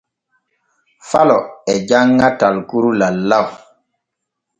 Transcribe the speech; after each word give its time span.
Falo 1.09 1.39
e 1.71 1.73
janŋa 1.87 2.27
talkuru 2.39 2.89
lallaw. 2.99 3.47